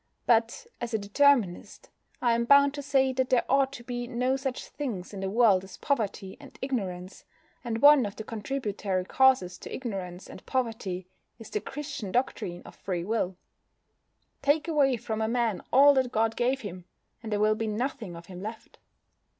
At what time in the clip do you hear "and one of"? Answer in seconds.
7.63-8.15